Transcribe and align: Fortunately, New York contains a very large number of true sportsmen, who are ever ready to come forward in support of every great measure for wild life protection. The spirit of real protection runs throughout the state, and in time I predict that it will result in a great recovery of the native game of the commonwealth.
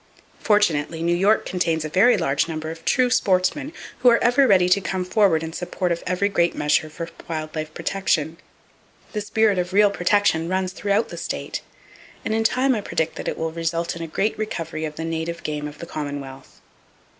Fortunately, 0.39 1.03
New 1.03 1.15
York 1.15 1.45
contains 1.45 1.85
a 1.85 1.87
very 1.87 2.17
large 2.17 2.47
number 2.47 2.71
of 2.71 2.83
true 2.85 3.11
sportsmen, 3.11 3.71
who 3.99 4.09
are 4.09 4.17
ever 4.23 4.47
ready 4.47 4.67
to 4.67 4.81
come 4.81 5.05
forward 5.05 5.43
in 5.43 5.53
support 5.53 5.91
of 5.91 6.01
every 6.07 6.27
great 6.27 6.55
measure 6.55 6.89
for 6.89 7.07
wild 7.29 7.55
life 7.55 7.71
protection. 7.75 8.37
The 9.13 9.21
spirit 9.21 9.59
of 9.59 9.73
real 9.73 9.91
protection 9.91 10.49
runs 10.49 10.71
throughout 10.73 11.09
the 11.09 11.17
state, 11.17 11.61
and 12.25 12.33
in 12.33 12.43
time 12.43 12.73
I 12.73 12.81
predict 12.81 13.13
that 13.17 13.27
it 13.27 13.37
will 13.37 13.51
result 13.51 13.95
in 13.95 14.01
a 14.01 14.07
great 14.07 14.35
recovery 14.39 14.85
of 14.85 14.95
the 14.95 15.05
native 15.05 15.43
game 15.43 15.67
of 15.67 15.77
the 15.77 15.85
commonwealth. 15.85 16.61